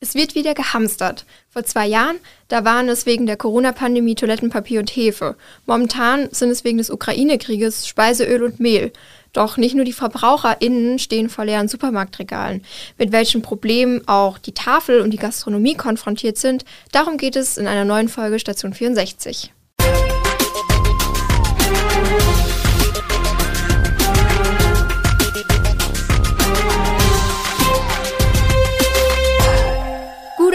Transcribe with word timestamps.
Es 0.00 0.14
wird 0.14 0.36
wieder 0.36 0.54
gehamstert. 0.54 1.26
Vor 1.50 1.64
zwei 1.64 1.88
Jahren, 1.88 2.18
da 2.46 2.64
waren 2.64 2.88
es 2.88 3.04
wegen 3.04 3.26
der 3.26 3.36
Corona-Pandemie 3.36 4.14
Toilettenpapier 4.14 4.78
und 4.78 4.90
Hefe. 4.90 5.36
Momentan 5.66 6.28
sind 6.30 6.50
es 6.50 6.62
wegen 6.62 6.78
des 6.78 6.90
Ukraine-Krieges 6.90 7.88
Speiseöl 7.88 8.44
und 8.44 8.60
Mehl. 8.60 8.92
Doch 9.32 9.56
nicht 9.56 9.74
nur 9.74 9.84
die 9.84 9.92
VerbraucherInnen 9.92 11.00
stehen 11.00 11.28
vor 11.28 11.44
leeren 11.44 11.66
Supermarktregalen. 11.66 12.64
Mit 12.96 13.10
welchen 13.10 13.42
Problemen 13.42 14.06
auch 14.06 14.38
die 14.38 14.54
Tafel 14.54 15.00
und 15.00 15.10
die 15.10 15.18
Gastronomie 15.18 15.74
konfrontiert 15.74 16.38
sind, 16.38 16.64
darum 16.92 17.16
geht 17.16 17.34
es 17.34 17.58
in 17.58 17.66
einer 17.66 17.84
neuen 17.84 18.08
Folge 18.08 18.38
Station 18.38 18.74
64. 18.74 19.52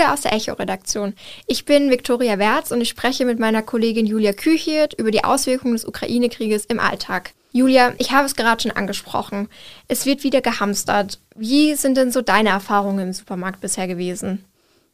Gude 0.03 0.11
aus 0.11 0.21
der 0.21 0.33
Echo-Redaktion. 0.33 1.13
Ich 1.47 1.65
bin 1.65 1.89
Viktoria 1.89 2.37
Werz 2.37 2.71
und 2.71 2.81
ich 2.81 2.89
spreche 2.89 3.25
mit 3.25 3.39
meiner 3.39 3.61
Kollegin 3.61 4.05
Julia 4.05 4.33
Küchiert 4.33 4.93
über 4.93 5.11
die 5.11 5.23
Auswirkungen 5.23 5.75
des 5.75 5.85
Ukraine-Krieges 5.85 6.65
im 6.65 6.79
Alltag. 6.79 7.31
Julia, 7.53 7.93
ich 7.99 8.11
habe 8.11 8.25
es 8.25 8.35
gerade 8.35 8.61
schon 8.61 8.71
angesprochen. 8.71 9.47
Es 9.87 10.05
wird 10.05 10.23
wieder 10.23 10.41
gehamstert. 10.41 11.19
Wie 11.35 11.75
sind 11.75 11.95
denn 11.95 12.11
so 12.11 12.21
deine 12.21 12.49
Erfahrungen 12.49 13.07
im 13.07 13.13
Supermarkt 13.13 13.61
bisher 13.61 13.87
gewesen? 13.87 14.43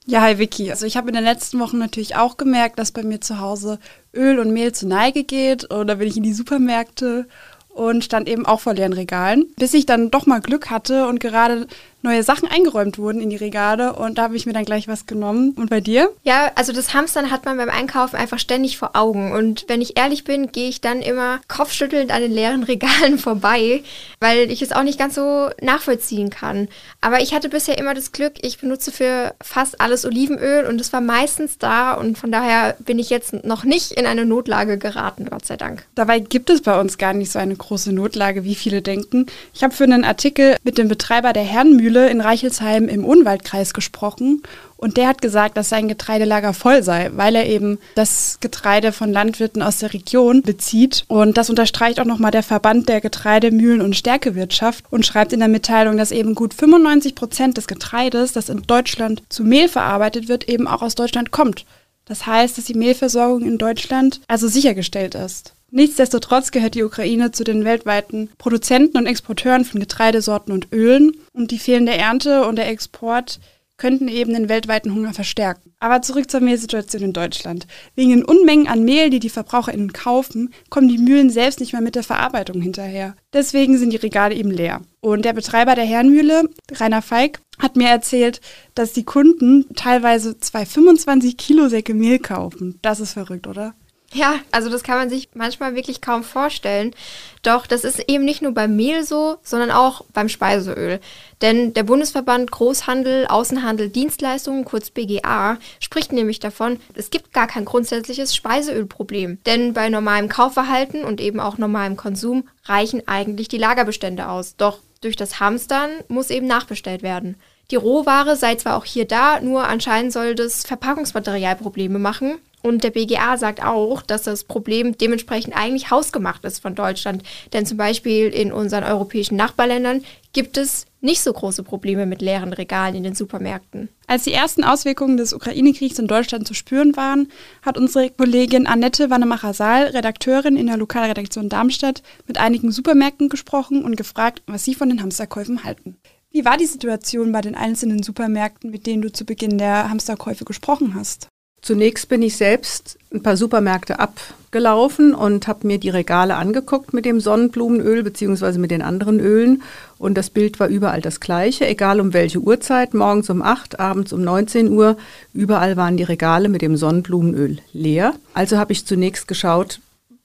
Ja, 0.06 0.22
hi 0.22 0.38
Vicky. 0.38 0.70
Also 0.70 0.86
ich 0.86 0.96
habe 0.96 1.10
in 1.10 1.16
den 1.16 1.24
letzten 1.24 1.60
Wochen 1.60 1.80
natürlich 1.80 2.16
auch 2.16 2.38
gemerkt, 2.38 2.78
dass 2.78 2.92
bei 2.92 3.04
mir 3.04 3.20
zu 3.22 3.40
Hause 3.40 3.80
Öl 4.14 4.40
und 4.40 4.52
Mehl 4.52 4.74
zu 4.74 4.88
Neige 4.88 5.24
geht. 5.24 5.66
Und 5.66 5.88
da 5.88 5.96
bin 5.96 6.08
ich 6.08 6.18
in 6.18 6.24
die 6.24 6.34
Supermärkte 6.34 7.28
und 7.70 8.04
stand 8.04 8.28
eben 8.28 8.46
auch 8.46 8.60
vor 8.60 8.74
leeren 8.74 8.94
Regalen, 8.94 9.46
bis 9.58 9.74
ich 9.74 9.86
dann 9.86 10.12
doch 10.12 10.26
mal 10.26 10.42
Glück 10.42 10.70
hatte 10.70 11.08
und 11.08 11.20
gerade 11.20 11.66
neue 12.02 12.24
Sachen 12.24 12.50
eingeräumt 12.50 12.98
wurden 12.98 13.22
in 13.22 13.30
die 13.30 13.36
Regale 13.36 13.94
und 13.94 14.18
da 14.18 14.24
habe 14.24 14.36
ich 14.36 14.46
mir 14.46 14.54
dann 14.54 14.66
gleich 14.66 14.88
was 14.88 15.06
genommen. 15.06 15.52
Und 15.58 15.70
bei 15.70 15.82
dir? 15.82 16.12
Ja, 16.24 16.52
also 16.56 16.72
das 16.72 16.94
Hamstern 16.94 17.32
hat 17.32 17.46
man 17.46 17.58
beim 17.58 17.70
Einkaufen 17.70 18.16
einfach 18.16 18.40
ständig 18.40 18.78
vor 18.78 18.92
Augen 18.94 19.32
und 19.34 19.66
wenn 19.68 19.82
ich 19.82 19.98
ehrlich 19.98 20.24
bin, 20.24 20.52
gehe 20.52 20.70
ich 20.70 20.82
dann 20.82 21.02
immer 21.02 21.40
kopfschüttelnd 21.48 22.12
an 22.12 22.22
den 22.22 22.32
leeren 22.32 22.64
Regalen 22.70 23.20
vorbei, 23.20 23.84
weil 24.20 24.52
ich 24.52 24.62
es 24.62 24.72
auch 24.72 24.84
nicht 24.84 25.00
ganz 25.00 25.16
so 25.16 25.50
nachvollziehen 25.62 26.30
kann. 26.30 26.68
Aber 27.02 27.22
ich 27.22 27.34
hatte 27.34 27.50
bisher 27.50 27.78
immer 27.78 27.94
das 27.94 28.12
Glück, 28.12 28.34
ich 28.42 28.60
benutze 28.60 28.92
für 28.92 29.34
fast 29.42 29.82
alles 29.82 30.06
Olivenöl 30.06 30.66
und 30.66 30.80
es 30.80 30.94
war 30.94 31.02
meistens 31.02 31.58
da 31.58 31.94
und 31.94 32.18
von 32.18 32.32
daher 32.32 32.76
bin 32.80 33.00
ich 33.00 33.10
jetzt 33.10 33.44
noch 33.44 33.64
nicht 33.64 33.92
in 33.92 34.06
eine 34.06 34.26
Notlage 34.26 34.78
geraten, 34.78 35.26
Gott 35.30 35.46
sei 35.46 35.58
Dank. 35.58 35.86
Dabei 35.96 36.20
gibt 36.20 36.50
es 36.50 36.62
bei 36.62 36.80
uns 36.80 36.98
gar 36.98 37.14
nicht 37.14 37.32
so 37.32 37.40
eine 37.40 37.56
große 37.56 37.92
Notlage, 37.92 38.44
wie 38.44 38.56
viele 38.56 38.82
denken. 38.82 39.26
Ich 39.54 39.64
habe 39.64 39.74
für 39.74 39.84
einen 39.84 40.06
Artikel 40.06 40.56
mit 40.64 40.78
dem 40.78 40.88
Betreiber 40.88 41.34
der 41.34 41.44
Herrenmühle 41.44 41.89
Mühle 41.90 42.10
in 42.10 42.22
Reichelsheim 42.22 42.88
im 42.88 43.04
Unwaldkreis 43.04 43.74
gesprochen 43.74 44.44
und 44.78 44.96
der 44.96 45.08
hat 45.08 45.22
gesagt, 45.22 45.58
dass 45.58 45.70
sein 45.70 45.88
Getreidelager 45.88 46.54
voll 46.54 46.84
sei, 46.84 47.10
weil 47.16 47.36
er 47.36 47.48
eben 47.48 47.80
das 47.96 48.38
Getreide 48.42 48.92
von 48.92 49.12
Landwirten 49.12 49.64
aus 49.64 49.80
der 49.80 49.94
Region 49.94 50.44
bezieht. 50.44 51.04
Und 51.08 51.38
das 51.38 51.50
unterstreicht 51.50 52.00
auch 52.00 52.06
nochmal 52.06 52.32
der 52.32 52.44
Verband 52.44 52.88
der 52.88 53.02
Getreidemühlen- 53.02 53.82
und 53.82 53.96
Stärkewirtschaft 53.96 54.86
und 54.92 55.06
schreibt 55.06 55.34
in 55.34 55.40
der 55.40 55.50
Mitteilung, 55.50 55.98
dass 55.98 56.12
eben 56.12 56.36
gut 56.36 56.54
95 56.54 57.16
Prozent 57.16 57.58
des 57.58 57.68
Getreides, 57.68 58.32
das 58.34 58.50
in 58.50 58.62
Deutschland 58.62 59.24
zu 59.30 59.44
Mehl 59.44 59.68
verarbeitet 59.68 60.28
wird, 60.28 60.48
eben 60.48 60.68
auch 60.68 60.84
aus 60.84 60.96
Deutschland 60.96 61.32
kommt. 61.32 61.66
Das 62.06 62.26
heißt, 62.26 62.58
dass 62.58 62.66
die 62.66 62.76
Mehlversorgung 62.76 63.42
in 63.42 63.58
Deutschland 63.58 64.22
also 64.28 64.48
sichergestellt 64.48 65.16
ist. 65.16 65.54
Nichtsdestotrotz 65.72 66.52
gehört 66.52 66.74
die 66.74 66.84
Ukraine 66.84 67.32
zu 67.32 67.44
den 67.44 67.64
weltweiten 67.64 68.30
Produzenten 68.38 68.98
und 68.98 69.06
Exporteuren 69.06 69.66
von 69.66 69.80
Getreidesorten 69.80 70.52
und 70.52 70.72
Ölen 70.72 71.12
und 71.40 71.52
die 71.52 71.60
fehlende 71.60 71.98
Ernte 71.98 72.46
und 72.46 72.58
der 72.58 72.68
Export 72.68 73.40
könnten 73.78 74.10
eben 74.10 74.34
den 74.34 74.50
weltweiten 74.50 74.94
Hunger 74.94 75.14
verstärken. 75.14 75.74
Aber 75.80 76.02
zurück 76.02 76.30
zur 76.30 76.42
Mehlsituation 76.42 77.02
in 77.02 77.14
Deutschland. 77.14 77.66
Wegen 77.96 78.10
den 78.10 78.26
Unmengen 78.26 78.68
an 78.68 78.84
Mehl, 78.84 79.10
die 79.10 79.20
die 79.20 79.30
VerbraucherInnen 79.30 79.94
kaufen, 79.94 80.54
kommen 80.70 80.90
die 80.90 80.98
Mühlen 80.98 81.30
selbst 81.30 81.62
nicht 81.62 81.72
mehr 81.72 81.82
mit 81.82 81.96
der 81.96 82.04
Verarbeitung 82.04 82.62
hinterher. 82.62 83.16
Deswegen 83.32 83.78
sind 83.78 83.92
die 83.92 83.98
Regale 83.98 84.36
eben 84.36 84.52
leer. 84.52 84.82
Und 85.00 85.24
der 85.24 85.32
Betreiber 85.32 85.76
der 85.76 85.86
Herrenmühle, 85.86 86.50
Rainer 86.74 87.02
Feig, 87.02 87.40
hat 87.58 87.78
mir 87.78 87.88
erzählt, 87.88 88.42
dass 88.76 88.92
die 88.92 89.06
Kunden 89.06 89.66
teilweise 89.76 90.38
zwei 90.40 90.66
25 90.66 91.38
Kilo 91.38 91.70
Säcke 91.70 91.94
Mehl 91.94 92.20
kaufen. 92.20 92.80
Das 92.82 93.00
ist 93.00 93.14
verrückt, 93.14 93.48
oder? 93.48 93.74
Ja, 94.12 94.40
also 94.52 94.70
das 94.70 94.82
kann 94.82 94.98
man 94.98 95.10
sich 95.10 95.30
manchmal 95.36 95.76
wirklich 95.76 96.02
kaum 96.02 96.24
vorstellen. 96.24 96.96
Doch 97.44 97.68
das 97.68 97.84
ist 97.84 98.00
eben 98.08 98.26
nicht 98.26 98.42
nur 98.42 98.54
beim 98.54 98.76
Mehl 98.76 99.04
so, 99.04 99.38
sondern 99.44 99.70
auch 99.70 100.04
beim 100.14 100.30
Speiseöl. 100.30 101.00
Denn 101.42 101.74
der 101.76 101.84
Bundesverband 101.84 102.50
Großhandel, 102.50 103.28
Außenhandel, 103.28 103.90
Dienstleistungen, 103.90 104.66
kurz 104.66 104.90
BGA, 104.90 105.58
spricht 105.80 106.12
nämlich 106.12 106.40
davon, 106.40 106.80
es 106.96 107.12
gibt 107.12 107.34
gar 107.34 107.46
kein 107.46 107.66
grundsätzliches 107.66 108.36
Speiseölproblem. 108.36 109.38
Denn 109.46 109.74
bei 109.74 109.90
normalem 109.90 110.28
Kaufverhalten 110.28 111.06
und 111.06 111.22
eben 111.22 111.40
auch 111.40 111.60
normalem 111.60 111.96
Konsum 111.96 112.48
reichen 112.66 113.08
eigentlich 113.08 113.48
die 113.48 113.60
Lagerbestände 113.60 114.28
aus. 114.28 114.56
Doch 114.58 114.80
durch 115.02 115.18
das 115.18 115.40
Hamstern 115.40 115.92
muss 116.08 116.32
eben 116.32 116.48
nachbestellt 116.48 117.04
werden. 117.04 117.36
Die 117.72 117.76
Rohware 117.76 118.36
sei 118.36 118.56
zwar 118.56 118.76
auch 118.76 118.86
hier 118.86 119.06
da, 119.06 119.40
nur 119.40 119.68
anscheinend 119.68 120.12
soll 120.12 120.34
das 120.34 120.66
Verpackungsmaterial 120.66 121.56
Probleme 121.56 122.00
machen. 122.00 122.40
Und 122.62 122.84
der 122.84 122.92
BGA 122.92 123.38
sagt 123.38 123.64
auch, 123.64 124.02
dass 124.02 124.24
das 124.24 124.44
Problem 124.44 124.98
dementsprechend 124.98 125.56
eigentlich 125.56 125.92
hausgemacht 125.92 126.44
ist 126.44 126.62
von 126.62 126.76
Deutschland. 126.76 127.24
Denn 127.54 127.66
zum 127.66 127.78
Beispiel 127.78 128.28
in 128.28 128.52
unseren 128.52 128.84
europäischen 128.84 129.38
Nachbarländern 129.38 130.04
gibt 130.34 130.58
es 130.58 130.86
nicht 131.02 131.22
so 131.22 131.32
große 131.32 131.64
Probleme 131.64 132.06
mit 132.06 132.22
leeren 132.22 132.52
Regalen 132.52 132.96
in 132.96 133.04
den 133.04 133.16
Supermärkten. 133.16 133.90
Als 134.06 134.24
die 134.24 134.34
ersten 134.34 134.64
Auswirkungen 134.64 135.16
des 135.16 135.34
Ukraine-Kriegs 135.34 135.98
in 135.98 136.08
Deutschland 136.08 136.46
zu 136.46 136.54
spüren 136.54 136.98
waren, 136.98 137.30
hat 137.62 137.78
unsere 137.78 138.10
Kollegin 138.10 138.68
Annette 138.68 139.10
Wannemacher-Saal, 139.10 139.86
Redakteurin 139.86 140.58
in 140.58 140.68
der 140.68 140.78
Lokalredaktion 140.78 141.48
Darmstadt, 141.48 142.04
mit 142.28 142.38
einigen 142.38 142.72
Supermärkten 142.72 143.30
gesprochen 143.30 143.86
und 143.86 143.96
gefragt, 143.96 144.44
was 144.46 144.66
sie 144.66 144.76
von 144.76 144.90
den 144.90 145.02
Hamsterkäufen 145.02 145.64
halten. 145.64 145.98
Wie 146.32 146.46
war 146.46 146.58
die 146.58 146.66
Situation 146.66 147.32
bei 147.32 147.42
den 147.42 147.56
einzelnen 147.56 148.04
Supermärkten, 148.04 148.70
mit 148.70 148.86
denen 148.86 149.02
du 149.02 149.12
zu 149.12 149.26
Beginn 149.26 149.58
der 149.58 149.90
Hamsterkäufe 149.90 150.46
gesprochen 150.46 150.94
hast? 150.96 151.28
Zunächst 151.62 152.08
bin 152.10 152.22
ich 152.22 152.38
selbst 152.38 152.98
ein 153.14 153.22
paar 153.22 153.36
Supermärkte 153.36 154.00
abgelaufen 154.00 155.14
und 155.14 155.48
habe 155.48 155.68
mir 155.68 155.78
die 155.78 155.90
Regale 155.90 156.36
angeguckt 156.36 156.94
mit 156.94 157.06
dem 157.06 157.20
Sonnenblumenöl 157.20 158.04
beziehungsweise 158.04 158.60
mit 158.60 158.72
den 158.72 158.82
anderen 158.82 159.20
Ölen. 159.20 159.64
Und 159.98 160.16
das 160.16 160.30
Bild 160.30 160.60
war 160.60 160.68
überall 160.68 161.02
das 161.02 161.20
gleiche, 161.20 161.68
egal 161.68 162.00
um 162.00 162.14
welche 162.14 162.40
Uhrzeit, 162.40 162.94
morgens 162.94 163.30
um 163.30 163.42
8, 163.42 163.80
abends 163.80 164.14
um 164.14 164.22
19 164.22 164.72
Uhr. 164.72 164.98
Überall 165.34 165.76
waren 165.76 165.98
die 165.98 166.04
Regale 166.04 166.50
mit 166.50 166.62
dem 166.62 166.78
Sonnenblumenöl 166.78 167.60
leer. 167.74 168.14
Also 168.34 168.58
habe 168.58 168.72
ich 168.72 168.86
zunächst 168.86 169.28
geschaut, 169.28 169.82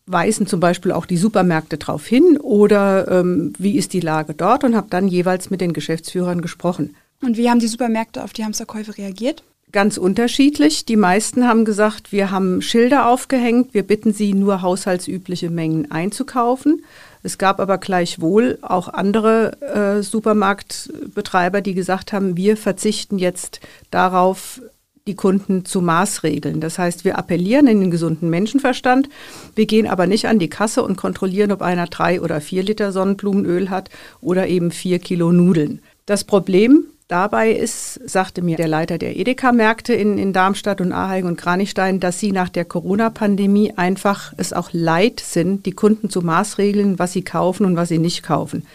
weisen 0.06 0.46
zum 0.46 0.60
Beispiel 0.60 0.92
auch 0.92 1.06
die 1.06 1.16
Supermärkte 1.16 1.78
darauf 1.78 2.06
hin 2.06 2.38
oder 2.38 3.08
ähm, 3.08 3.54
wie 3.58 3.76
ist 3.76 3.92
die 3.92 4.00
Lage 4.00 4.34
dort 4.34 4.62
und 4.64 4.76
habe 4.76 4.88
dann 4.90 5.08
jeweils 5.08 5.50
mit 5.50 5.60
den 5.60 5.72
Geschäftsführern 5.72 6.42
gesprochen. 6.42 6.94
Und 7.22 7.36
wie 7.36 7.48
haben 7.48 7.58
die 7.58 7.68
Supermärkte 7.68 8.22
auf 8.22 8.34
die 8.34 8.44
Hamsterkäufe 8.44 8.98
reagiert? 8.98 9.42
Ganz 9.74 9.98
unterschiedlich. 9.98 10.86
Die 10.86 10.96
meisten 10.96 11.46
haben 11.46 11.66
gesagt, 11.66 12.12
wir 12.12 12.30
haben 12.30 12.62
Schilder 12.62 13.08
aufgehängt, 13.08 13.74
wir 13.74 13.82
bitten 13.82 14.14
Sie 14.14 14.32
nur 14.32 14.62
haushaltsübliche 14.62 15.50
Mengen 15.50 15.90
einzukaufen. 15.90 16.82
Es 17.22 17.36
gab 17.36 17.60
aber 17.60 17.76
gleichwohl 17.76 18.58
auch 18.62 18.88
andere 18.88 19.60
äh, 19.60 20.02
Supermarktbetreiber, 20.02 21.60
die 21.60 21.74
gesagt 21.74 22.12
haben, 22.12 22.36
wir 22.36 22.56
verzichten 22.56 23.18
jetzt 23.18 23.60
darauf, 23.90 24.62
die 25.06 25.14
Kunden 25.14 25.64
zu 25.64 25.82
maßregeln. 25.82 26.60
Das 26.60 26.78
heißt, 26.78 27.04
wir 27.04 27.18
appellieren 27.18 27.66
in 27.66 27.80
den 27.80 27.90
gesunden 27.90 28.30
Menschenverstand. 28.30 29.08
Wir 29.54 29.66
gehen 29.66 29.86
aber 29.86 30.06
nicht 30.06 30.28
an 30.28 30.38
die 30.38 30.48
Kasse 30.48 30.82
und 30.82 30.96
kontrollieren, 30.96 31.52
ob 31.52 31.60
einer 31.60 31.86
drei 31.86 32.22
oder 32.22 32.40
vier 32.40 32.62
Liter 32.62 32.92
Sonnenblumenöl 32.92 33.68
hat 33.68 33.90
oder 34.20 34.46
eben 34.46 34.70
vier 34.70 34.98
Kilo 34.98 35.32
Nudeln. 35.32 35.80
Das 36.06 36.24
Problem 36.24 36.86
Dabei 37.08 37.52
ist, 37.52 38.00
sagte 38.08 38.40
mir 38.40 38.56
der 38.56 38.66
Leiter 38.66 38.96
der 38.96 39.16
Edeka-Märkte 39.16 39.92
in, 39.92 40.16
in 40.16 40.32
Darmstadt 40.32 40.80
und 40.80 40.92
Aheigen 40.92 41.28
und 41.28 41.36
Kranichstein, 41.36 42.00
dass 42.00 42.18
sie 42.18 42.32
nach 42.32 42.48
der 42.48 42.64
Corona-Pandemie 42.64 43.74
einfach 43.76 44.32
es 44.38 44.54
auch 44.54 44.70
leid 44.72 45.20
sind, 45.20 45.66
die 45.66 45.72
Kunden 45.72 46.08
zu 46.08 46.22
maßregeln, 46.22 46.98
was 46.98 47.12
sie 47.12 47.22
kaufen 47.22 47.66
und 47.66 47.76
was 47.76 47.90
sie 47.90 47.98
nicht 47.98 48.22
kaufen. 48.22 48.66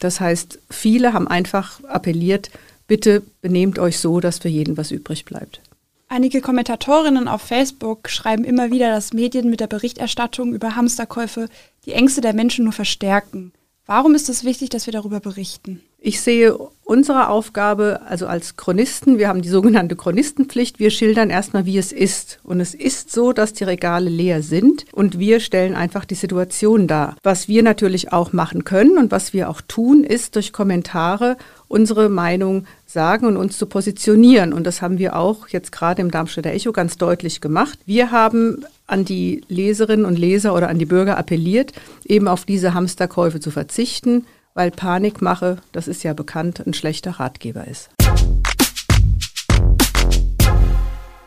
Das 0.00 0.18
heißt, 0.18 0.58
viele 0.68 1.12
haben 1.12 1.28
einfach 1.28 1.82
appelliert, 1.84 2.50
bitte 2.88 3.22
benehmt 3.40 3.78
euch 3.78 4.00
so, 4.00 4.18
dass 4.18 4.40
für 4.40 4.48
jeden 4.48 4.76
was 4.76 4.90
übrig 4.90 5.24
bleibt. 5.24 5.60
Einige 6.08 6.40
Kommentatorinnen 6.40 7.28
auf 7.28 7.42
Facebook 7.42 8.08
schreiben 8.08 8.44
immer 8.44 8.72
wieder, 8.72 8.90
dass 8.90 9.12
Medien 9.12 9.48
mit 9.48 9.60
der 9.60 9.66
Berichterstattung 9.68 10.54
über 10.54 10.74
Hamsterkäufe 10.74 11.48
die 11.84 11.92
Ängste 11.92 12.20
der 12.20 12.32
Menschen 12.32 12.64
nur 12.64 12.72
verstärken. 12.72 13.52
Warum 13.86 14.16
ist 14.16 14.28
es 14.28 14.42
wichtig, 14.42 14.70
dass 14.70 14.86
wir 14.86 14.92
darüber 14.92 15.20
berichten? 15.20 15.80
Ich 16.06 16.20
sehe 16.20 16.56
unsere 16.84 17.30
Aufgabe, 17.30 18.02
also 18.06 18.28
als 18.28 18.56
Chronisten, 18.56 19.18
wir 19.18 19.26
haben 19.26 19.42
die 19.42 19.48
sogenannte 19.48 19.96
Chronistenpflicht, 19.96 20.78
wir 20.78 20.90
schildern 20.90 21.30
erstmal, 21.30 21.66
wie 21.66 21.78
es 21.78 21.90
ist. 21.90 22.38
Und 22.44 22.60
es 22.60 22.74
ist 22.74 23.10
so, 23.10 23.32
dass 23.32 23.54
die 23.54 23.64
Regale 23.64 24.08
leer 24.08 24.40
sind 24.40 24.84
und 24.92 25.18
wir 25.18 25.40
stellen 25.40 25.74
einfach 25.74 26.04
die 26.04 26.14
Situation 26.14 26.86
dar. 26.86 27.16
Was 27.24 27.48
wir 27.48 27.64
natürlich 27.64 28.12
auch 28.12 28.32
machen 28.32 28.62
können 28.62 28.98
und 28.98 29.10
was 29.10 29.32
wir 29.32 29.50
auch 29.50 29.60
tun, 29.60 30.04
ist 30.04 30.36
durch 30.36 30.52
Kommentare 30.52 31.36
unsere 31.66 32.08
Meinung 32.08 32.68
sagen 32.86 33.26
und 33.26 33.36
uns 33.36 33.58
zu 33.58 33.66
positionieren. 33.66 34.52
Und 34.52 34.64
das 34.64 34.82
haben 34.82 34.98
wir 34.98 35.16
auch 35.16 35.48
jetzt 35.48 35.72
gerade 35.72 36.02
im 36.02 36.12
Darmstädter 36.12 36.52
Echo 36.52 36.70
ganz 36.70 36.98
deutlich 36.98 37.40
gemacht. 37.40 37.80
Wir 37.84 38.12
haben 38.12 38.64
an 38.86 39.04
die 39.04 39.42
Leserinnen 39.48 40.06
und 40.06 40.20
Leser 40.20 40.54
oder 40.54 40.68
an 40.68 40.78
die 40.78 40.86
Bürger 40.86 41.18
appelliert, 41.18 41.72
eben 42.04 42.28
auf 42.28 42.44
diese 42.44 42.74
Hamsterkäufe 42.74 43.40
zu 43.40 43.50
verzichten, 43.50 44.24
weil 44.56 44.70
Panikmache, 44.70 45.58
das 45.70 45.86
ist 45.86 46.02
ja 46.02 46.14
bekannt, 46.14 46.66
ein 46.66 46.74
schlechter 46.74 47.12
Ratgeber 47.12 47.68
ist. 47.68 47.90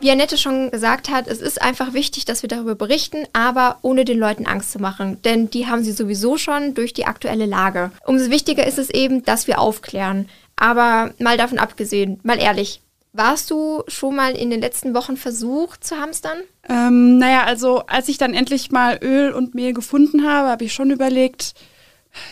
Wie 0.02 0.10
Annette 0.10 0.38
schon 0.38 0.72
gesagt 0.72 1.10
hat, 1.10 1.28
es 1.28 1.40
ist 1.40 1.62
einfach 1.62 1.94
wichtig, 1.94 2.26
dass 2.26 2.42
wir 2.42 2.48
darüber 2.48 2.74
berichten, 2.74 3.26
aber 3.34 3.78
ohne 3.82 4.06
den 4.06 4.18
Leuten 4.18 4.48
Angst 4.48 4.72
zu 4.72 4.80
machen, 4.80 5.22
denn 5.24 5.50
die 5.50 5.68
haben 5.68 5.84
sie 5.84 5.92
sowieso 5.92 6.38
schon 6.38 6.74
durch 6.74 6.94
die 6.94 7.06
aktuelle 7.06 7.46
Lage. 7.46 7.92
Umso 8.06 8.32
wichtiger 8.32 8.66
ist 8.66 8.80
es 8.80 8.90
eben, 8.90 9.24
dass 9.24 9.48
wir 9.48 9.60
aufklären. 9.60 10.28
Aber 10.56 11.14
mal 11.20 11.38
davon 11.38 11.60
abgesehen, 11.60 12.20
mal 12.24 12.40
ehrlich, 12.40 12.82
warst 13.14 13.52
du 13.52 13.84
schon 13.88 14.16
mal 14.16 14.32
in 14.32 14.50
den 14.50 14.62
letzten 14.62 14.94
Wochen 14.96 15.18
versucht 15.18 15.84
zu 15.84 15.98
hamstern? 15.98 16.40
Ähm, 16.68 17.18
naja, 17.18 17.44
also 17.44 17.84
als 17.88 18.08
ich 18.08 18.18
dann 18.18 18.34
endlich 18.34 18.72
mal 18.72 19.00
Öl 19.04 19.34
und 19.34 19.54
Mehl 19.54 19.74
gefunden 19.74 20.26
habe, 20.26 20.48
habe 20.48 20.64
ich 20.64 20.74
schon 20.74 20.92
überlegt, 20.92 21.56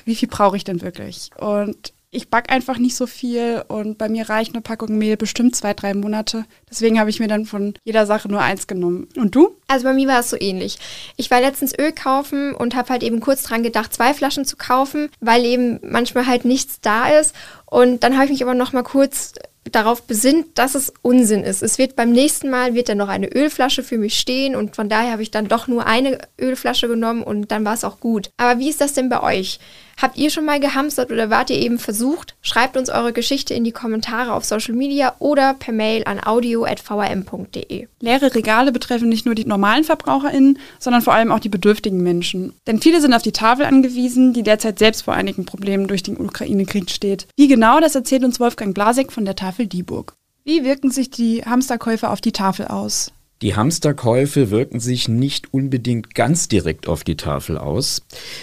wie 0.06 0.16
viel 0.16 0.28
brauche 0.28 0.58
ich 0.58 0.64
denn 0.64 0.82
wirklich? 0.82 1.32
Und 1.38 1.94
ich 2.10 2.30
backe 2.30 2.50
einfach 2.50 2.78
nicht 2.78 2.96
so 2.96 3.06
viel 3.06 3.64
und 3.68 3.98
bei 3.98 4.08
mir 4.08 4.30
reicht 4.30 4.54
eine 4.54 4.62
Packung 4.62 4.98
Mehl 4.98 5.18
bestimmt 5.18 5.56
zwei, 5.56 5.74
drei 5.74 5.94
Monate. 5.94 6.46
Deswegen 6.70 7.00
habe 7.00 7.10
ich 7.10 7.20
mir 7.20 7.28
dann 7.28 7.46
von 7.46 7.74
jeder 7.84 8.06
Sache 8.06 8.30
nur 8.30 8.42
eins 8.42 8.66
genommen. 8.66 9.10
Und 9.18 9.36
du? 9.36 9.58
Also 9.68 9.84
bei 9.84 9.94
mir 9.94 10.08
war 10.08 10.22
es 10.22 10.30
so 10.30 10.38
ähnlich. 10.40 10.80
Ich 11.18 11.30
war 11.30 11.42
letztens 11.42 11.78
Öl 11.78 11.92
kaufen 11.92 12.56
und 12.56 12.76
habe 12.76 12.90
halt 12.90 13.04
eben 13.04 13.20
kurz 13.20 13.44
dran 13.44 13.62
gedacht, 13.62 13.94
zwei 13.94 14.14
Flaschen 14.14 14.46
zu 14.46 14.56
kaufen, 14.56 15.10
weil 15.20 15.44
eben 15.44 15.80
manchmal 15.84 16.28
halt 16.28 16.46
nichts 16.46 16.80
da 16.80 17.10
ist. 17.10 17.36
Und 17.66 18.04
dann 18.04 18.16
habe 18.16 18.26
ich 18.26 18.32
mich 18.32 18.44
aber 18.44 18.54
noch 18.54 18.72
mal 18.72 18.84
kurz 18.84 19.34
darauf 19.72 20.04
besinnt, 20.04 20.58
dass 20.58 20.76
es 20.76 20.94
Unsinn 21.02 21.44
ist. 21.44 21.64
Es 21.64 21.78
wird 21.78 21.96
beim 21.96 22.12
nächsten 22.12 22.50
Mal 22.50 22.74
wird 22.74 22.90
dann 22.90 22.98
noch 22.98 23.10
eine 23.10 23.28
Ölflasche 23.28 23.84
für 23.84 23.98
mich 23.98 24.18
stehen 24.18 24.56
und 24.56 24.76
von 24.76 24.90
daher 24.90 25.12
habe 25.12 25.22
ich 25.22 25.32
dann 25.32 25.48
doch 25.48 25.68
nur 25.68 25.86
eine 25.86 26.20
Ölflasche 26.40 26.88
genommen 26.88 27.24
und 27.24 27.52
dann 27.52 27.66
war 27.66 27.74
es 27.74 27.84
auch 27.84 28.00
gut. 28.00 28.30
Aber 28.38 28.60
wie 28.60 28.70
ist 28.70 28.82
das 28.82 28.94
denn 28.94 29.10
bei 29.10 29.22
euch? 29.22 29.60
Habt 30.00 30.16
ihr 30.16 30.30
schon 30.30 30.46
mal 30.46 30.60
gehamstert 30.60 31.12
oder 31.12 31.32
wart 31.32 31.50
ihr 31.50 31.58
eben 31.58 31.80
versucht? 31.80 32.36
Schreibt 32.44 32.78
uns 32.78 32.90
eure 32.90 33.14
Geschichte 33.14 33.56
in 33.56 33.64
die 33.64 33.72
Kommentare 33.72 34.34
auf 34.34 34.46
Social 34.46 34.76
Media 34.76 35.16
oder 35.18 35.56
per 35.56 35.74
Mail 35.74 36.04
an 36.06 36.24
audio.vrm.de. 36.24 37.88
Leere 38.00 38.36
Regale 38.36 38.72
betreffen 38.72 39.10
nicht 39.10 39.26
nur 39.26 39.34
die 39.34 39.46
normalen 39.46 39.84
VerbraucherInnen, 39.84 40.60
sondern 40.78 41.02
vor 41.02 41.16
allem 41.16 41.32
auch 41.32 41.40
die 41.40 41.50
bedürftigen 41.50 42.04
Menschen. 42.04 42.54
Denn 42.68 42.80
viele 42.80 43.02
sind 43.02 43.16
auf 43.16 43.24
die 43.24 43.32
Tafel 43.32 43.66
angewiesen, 43.66 44.34
die 44.34 44.44
derzeit 44.44 44.78
selbst 44.78 45.02
vor 45.02 45.16
einigen 45.16 45.46
Problemen 45.46 45.88
durch 45.88 46.04
den 46.04 46.18
Ukraine-Krieg 46.18 46.92
steht. 46.92 47.28
Wie 47.36 47.48
genau, 47.48 47.80
das 47.80 47.96
erzählt 47.96 48.24
uns 48.24 48.40
Wolfgang 48.40 48.76
Blasek 48.76 49.12
von 49.12 49.26
der 49.26 49.36
Tafel 49.36 49.66
Dieburg. 49.66 50.14
Wie 50.44 50.64
wirken 50.64 50.92
sich 50.92 51.10
die 51.10 51.44
Hamsterkäufe 51.44 52.10
auf 52.10 52.22
die 52.22 52.32
Tafel 52.32 52.68
aus? 52.68 53.12
Die 53.44 53.56
Hamsterkäufe 53.56 54.50
wirken 54.50 54.80
sich 54.80 55.08
nicht 55.08 55.54
unbedingt 55.54 56.16
ganz 56.16 56.48
direkt 56.48 56.88
auf 56.88 57.04
die 57.04 57.18
Tafel 57.18 57.58
aus. 57.58 58.02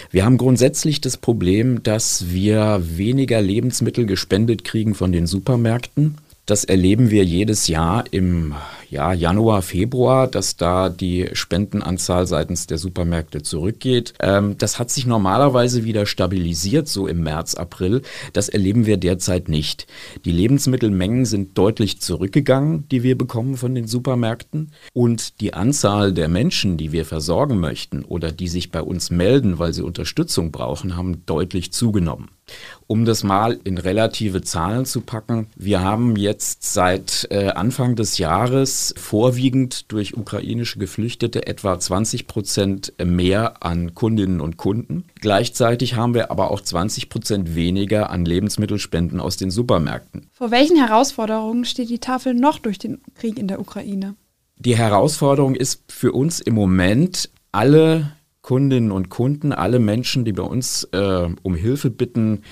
Wir 0.09 0.23
haben 0.23 0.37
grundsätzlich 0.37 1.01
das 1.01 1.17
Problem, 1.17 1.83
dass 1.83 2.31
wir 2.31 2.81
weniger 2.81 3.41
Lebensmittel 3.41 4.05
gespendet 4.05 4.63
kriegen 4.63 4.95
von 4.95 5.11
den 5.11 5.27
Supermärkten. 5.27 6.15
Das 6.45 6.63
erleben 6.63 7.09
wir 7.09 7.25
jedes 7.25 7.67
Jahr 7.67 8.05
im 8.11 8.53
ja, 8.95 9.11
Januar, 9.11 9.61
Februar, 9.61 10.25
dass 10.25 10.55
da 10.55 10.87
die 10.87 11.29
Spendenanzahl 11.33 12.27
seitens 12.27 12.65
der 12.65 12.77
Supermärkte 12.77 13.41
zurückgeht. 13.41 14.13
Ähm, 14.21 14.57
das 14.57 14.79
hat 14.79 14.89
sich 14.89 15.05
normalerweise 15.05 15.83
wieder 15.83 16.05
stabilisiert, 16.05 16.87
so 16.87 17.05
im 17.05 17.21
März, 17.21 17.55
April. 17.55 18.03
Das 18.31 18.47
erleben 18.47 18.85
wir 18.85 18.95
derzeit 18.95 19.49
nicht. 19.49 19.85
Die 20.23 20.31
Lebensmittelmengen 20.31 21.25
sind 21.25 21.57
deutlich 21.57 21.99
zurückgegangen, 21.99 22.87
die 22.87 23.03
wir 23.03 23.17
bekommen 23.17 23.57
von 23.57 23.75
den 23.75 23.85
Supermärkten. 23.85 24.71
Und 24.93 25.41
die 25.41 25.53
Anzahl 25.53 26.13
der 26.13 26.29
Menschen, 26.29 26.77
die 26.77 26.93
wir 26.93 27.03
versorgen 27.03 27.59
möchten 27.59 28.05
oder 28.05 28.31
die 28.31 28.47
sich 28.47 28.71
bei 28.71 28.81
uns 28.81 29.09
melden, 29.09 29.59
weil 29.59 29.73
sie 29.73 29.81
Unterstützung 29.81 30.53
brauchen, 30.53 30.95
haben 30.95 31.25
deutlich 31.25 31.73
zugenommen. 31.73 32.29
Um 32.87 33.05
das 33.05 33.23
mal 33.23 33.59
in 33.63 33.79
relative 33.79 34.41
Zahlen 34.41 34.85
zu 34.85 35.01
packen, 35.01 35.47
wir 35.55 35.81
haben 35.81 36.15
jetzt 36.15 36.71
seit 36.71 37.27
äh, 37.31 37.47
Anfang 37.47 37.95
des 37.95 38.19
Jahres 38.19 38.84
vorwiegend 38.97 39.91
durch 39.91 40.17
ukrainische 40.17 40.79
Geflüchtete 40.79 41.47
etwa 41.47 41.79
20 41.79 42.27
Prozent 42.27 42.93
mehr 43.03 43.63
an 43.63 43.95
Kundinnen 43.95 44.41
und 44.41 44.57
Kunden. 44.57 45.05
Gleichzeitig 45.21 45.95
haben 45.95 46.13
wir 46.13 46.31
aber 46.31 46.51
auch 46.51 46.61
20 46.61 47.09
Prozent 47.09 47.55
weniger 47.55 48.09
an 48.09 48.25
Lebensmittelspenden 48.25 49.19
aus 49.19 49.37
den 49.37 49.51
Supermärkten. 49.51 50.27
Vor 50.31 50.51
welchen 50.51 50.77
Herausforderungen 50.77 51.65
steht 51.65 51.89
die 51.89 51.99
Tafel 51.99 52.33
noch 52.33 52.59
durch 52.59 52.79
den 52.79 53.01
Krieg 53.15 53.39
in 53.39 53.47
der 53.47 53.59
Ukraine? 53.59 54.15
Die 54.57 54.77
Herausforderung 54.77 55.55
ist 55.55 55.83
für 55.91 56.11
uns 56.11 56.39
im 56.39 56.53
Moment, 56.55 57.29
alle 57.51 58.11
Kundinnen 58.41 58.91
und 58.91 59.09
Kunden, 59.09 59.51
alle 59.53 59.79
Menschen, 59.79 60.23
die 60.23 60.31
bei 60.31 60.43
uns 60.43 60.83
äh, 60.91 61.27
um 61.41 61.55
Hilfe 61.55 61.89
bitten, 61.89 62.43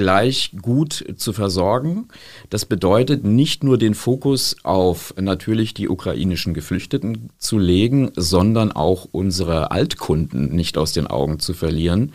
gleich 0.00 0.52
gut 0.62 1.04
zu 1.18 1.34
versorgen. 1.34 2.08
Das 2.48 2.64
bedeutet 2.64 3.22
nicht 3.22 3.62
nur 3.62 3.76
den 3.76 3.94
Fokus 3.94 4.56
auf 4.62 5.12
natürlich 5.20 5.74
die 5.74 5.90
ukrainischen 5.90 6.54
Geflüchteten 6.54 7.28
zu 7.36 7.58
legen, 7.58 8.10
sondern 8.16 8.72
auch 8.72 9.08
unsere 9.12 9.72
Altkunden 9.72 10.56
nicht 10.56 10.78
aus 10.78 10.92
den 10.92 11.06
Augen 11.06 11.38
zu 11.38 11.52
verlieren, 11.52 12.14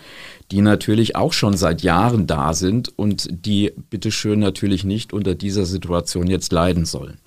die 0.51 0.61
natürlich 0.61 1.15
auch 1.15 1.33
schon 1.33 1.57
seit 1.57 1.81
Jahren 1.81 2.27
da 2.27 2.53
sind 2.53 2.97
und 2.97 3.27
die 3.31 3.73
bitteschön 3.89 4.39
natürlich 4.39 4.83
nicht 4.83 5.13
unter 5.13 5.35
dieser 5.35 5.65
Situation 5.65 6.27
jetzt 6.27 6.51
leiden 6.51 6.85
sollen. 6.85 7.17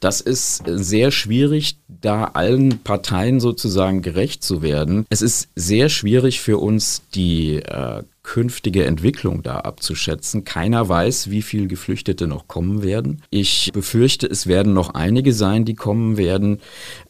Das 0.00 0.20
ist 0.20 0.62
sehr 0.66 1.10
schwierig, 1.10 1.78
da 1.88 2.24
allen 2.34 2.78
Parteien 2.80 3.40
sozusagen 3.40 4.02
gerecht 4.02 4.44
zu 4.44 4.62
werden. 4.62 5.06
Es 5.08 5.22
ist 5.22 5.48
sehr 5.54 5.88
schwierig 5.88 6.40
für 6.40 6.58
uns, 6.58 7.02
die 7.14 7.56
äh, 7.56 8.02
künftige 8.26 8.84
Entwicklung 8.84 9.42
da 9.42 9.60
abzuschätzen. 9.60 10.44
Keiner 10.44 10.88
weiß, 10.88 11.30
wie 11.30 11.42
viele 11.42 11.68
Geflüchtete 11.68 12.26
noch 12.26 12.48
kommen 12.48 12.82
werden. 12.82 13.22
Ich 13.30 13.70
befürchte, 13.72 14.26
es 14.26 14.48
werden 14.48 14.74
noch 14.74 14.94
einige 14.94 15.32
sein, 15.32 15.64
die 15.64 15.74
kommen 15.74 16.16
werden, 16.16 16.58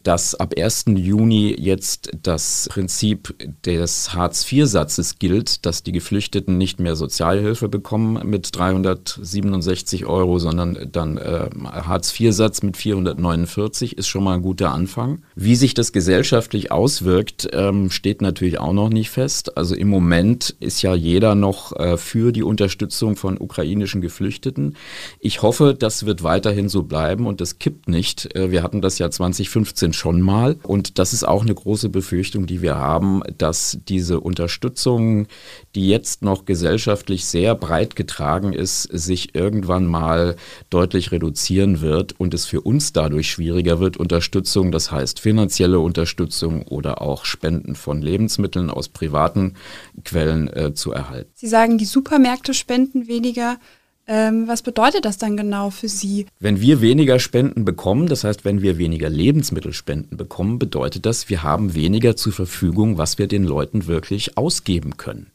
dass 0.03 0.35
ab 0.35 0.53
1. 0.57 0.85
Juni 0.95 1.55
jetzt 1.59 2.11
das 2.21 2.69
Prinzip 2.69 3.35
des 3.65 4.13
Hartz-IV-Satzes 4.13 5.17
gilt, 5.17 5.56
dass 5.65 5.83
die 5.83 5.91
Geflüchteten 5.91 6.57
nicht 6.57 6.79
mehr 6.79 6.95
Sozialhilfe 6.95 7.69
bekommen 7.69 8.19
mit 8.29 8.55
367 8.55 10.05
Euro, 10.05 10.39
sondern 10.39 10.89
dann 10.91 11.17
äh, 11.17 11.49
Hartz-IV-Satz 11.63 12.63
mit 12.63 12.77
449 12.77 13.97
ist 13.97 14.07
schon 14.07 14.23
mal 14.23 14.35
ein 14.35 14.41
guter 14.41 14.71
Anfang. 14.71 15.23
Wie 15.35 15.55
sich 15.55 15.73
das 15.73 15.91
gesellschaftlich 15.91 16.71
auswirkt, 16.71 17.49
ähm, 17.53 17.89
steht 17.89 18.21
natürlich 18.21 18.59
auch 18.59 18.73
noch 18.73 18.89
nicht 18.89 19.09
fest. 19.09 19.57
Also 19.57 19.75
im 19.75 19.87
Moment 19.89 20.55
ist 20.59 20.81
ja 20.81 20.95
jeder 20.95 21.35
noch 21.35 21.75
äh, 21.75 21.97
für 21.97 22.31
die 22.31 22.43
Unterstützung 22.43 23.15
von 23.15 23.37
ukrainischen 23.37 24.01
Geflüchteten. 24.01 24.75
Ich 25.19 25.41
hoffe, 25.41 25.75
das 25.77 26.05
wird 26.05 26.23
weiterhin 26.23 26.69
so 26.69 26.83
bleiben 26.83 27.27
und 27.27 27.41
das 27.41 27.59
kippt 27.59 27.87
nicht. 27.87 28.35
Äh, 28.35 28.51
wir 28.51 28.63
hatten 28.63 28.81
das 28.81 28.99
ja 28.99 29.09
2015 29.09 29.93
schon 29.93 30.21
mal 30.21 30.57
und 30.63 30.99
das 30.99 31.13
ist 31.13 31.27
auch 31.27 31.43
eine 31.43 31.55
große 31.55 31.89
Befürchtung, 31.89 32.45
die 32.45 32.61
wir 32.61 32.77
haben, 32.77 33.21
dass 33.37 33.79
diese 33.87 34.19
Unterstützung, 34.19 35.27
die 35.75 35.87
jetzt 35.87 36.21
noch 36.21 36.45
gesellschaftlich 36.45 37.25
sehr 37.25 37.55
breit 37.55 37.95
getragen 37.95 38.53
ist, 38.53 38.83
sich 38.83 39.35
irgendwann 39.35 39.85
mal 39.85 40.35
deutlich 40.69 41.11
reduzieren 41.11 41.81
wird 41.81 42.19
und 42.19 42.33
es 42.33 42.45
für 42.45 42.61
uns 42.61 42.93
dadurch 42.93 43.29
schwieriger 43.29 43.79
wird, 43.79 43.97
Unterstützung, 43.97 44.71
das 44.71 44.91
heißt 44.91 45.19
finanzielle 45.19 45.79
Unterstützung 45.79 46.63
oder 46.63 47.01
auch 47.01 47.25
Spenden 47.25 47.75
von 47.75 48.01
Lebensmitteln 48.01 48.69
aus 48.69 48.89
privaten 48.89 49.55
Quellen 50.03 50.47
äh, 50.47 50.73
zu 50.73 50.91
erhalten. 50.91 51.29
Sie 51.33 51.47
sagen, 51.47 51.77
die 51.77 51.85
Supermärkte 51.85 52.53
spenden 52.53 53.07
weniger. 53.07 53.57
Ähm, 54.09 54.47
was 54.47 54.61
bedeutet 54.61 55.03
das 55.03 55.17
dann 55.17 55.35
genau 55.35 55.69
für 55.69 55.89
Sie? 55.89 56.27
Wenn 56.39 56.61
wir 56.61 56.79
weniger 56.79 57.19
Spenden 57.19 57.65
bekommen, 57.65 58.07
das 58.07 58.23
heißt, 58.23 58.45
wenn 58.45 58.61
wir 58.61 58.77
weniger 58.77 59.09
Lebensmittelspenden 59.09 60.17
bekommen, 60.17 60.59
bedeutet 60.59 61.05
das, 61.05 61.27
wir 61.27 61.43
haben 61.43 61.75
weniger 61.75 62.15
zur 62.15 62.31
Verfügung, 62.31 62.97
was 62.97 63.17
wir 63.17 63.27
den 63.27 63.43
Leuten 63.43 63.85
wirklich 63.85 64.37
ausgeben 64.37 64.95
können. 64.95 65.27